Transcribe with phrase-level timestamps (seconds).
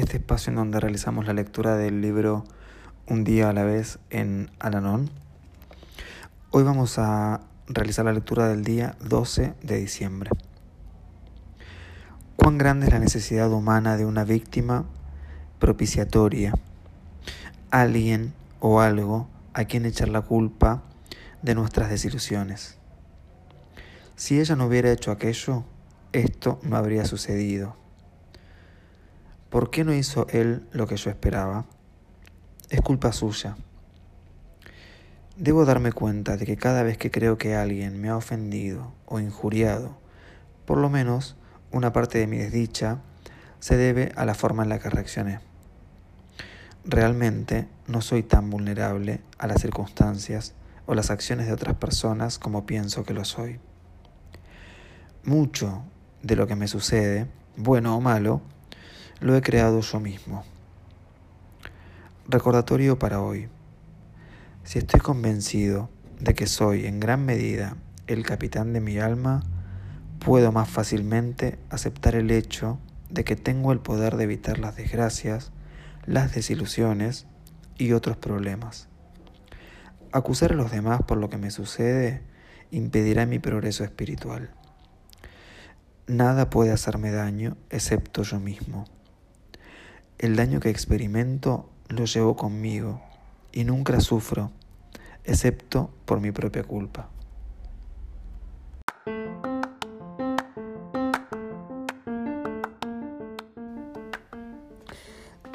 [0.00, 2.44] este espacio en donde realizamos la lectura del libro
[3.06, 5.08] Un día a la vez en Alanón.
[6.50, 10.30] Hoy vamos a realizar la lectura del día 12 de diciembre.
[12.36, 14.84] ¿Cuán grande es la necesidad humana de una víctima
[15.58, 16.52] propiciatoria?
[17.70, 20.82] Alguien o algo a quien echar la culpa
[21.40, 22.76] de nuestras desilusiones.
[24.14, 25.64] Si ella no hubiera hecho aquello,
[26.12, 27.85] esto no habría sucedido.
[29.50, 31.66] ¿Por qué no hizo él lo que yo esperaba?
[32.68, 33.56] Es culpa suya.
[35.36, 39.20] Debo darme cuenta de que cada vez que creo que alguien me ha ofendido o
[39.20, 39.96] injuriado,
[40.64, 41.36] por lo menos
[41.70, 42.98] una parte de mi desdicha
[43.60, 45.40] se debe a la forma en la que reaccioné.
[46.84, 50.54] Realmente no soy tan vulnerable a las circunstancias
[50.86, 53.60] o las acciones de otras personas como pienso que lo soy.
[55.24, 55.82] Mucho
[56.22, 58.40] de lo que me sucede, bueno o malo,
[59.20, 60.44] lo he creado yo mismo.
[62.28, 63.48] Recordatorio para hoy.
[64.64, 65.88] Si estoy convencido
[66.20, 67.76] de que soy en gran medida
[68.06, 69.42] el capitán de mi alma,
[70.18, 72.78] puedo más fácilmente aceptar el hecho
[73.10, 75.52] de que tengo el poder de evitar las desgracias,
[76.04, 77.26] las desilusiones
[77.78, 78.88] y otros problemas.
[80.12, 82.22] Acusar a los demás por lo que me sucede
[82.70, 84.50] impedirá mi progreso espiritual.
[86.06, 88.84] Nada puede hacerme daño excepto yo mismo.
[90.18, 93.02] El daño que experimento lo llevo conmigo
[93.52, 94.50] y nunca sufro,
[95.24, 97.10] excepto por mi propia culpa.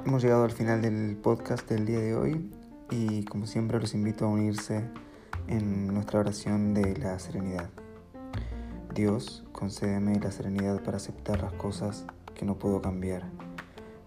[0.06, 2.52] Hemos llegado al final del podcast del día de hoy
[2.92, 4.84] y como siempre los invito a unirse
[5.48, 7.72] en nuestra oración de la serenidad.
[8.94, 12.06] Dios, concédeme la serenidad para aceptar las cosas
[12.36, 13.24] que no puedo cambiar,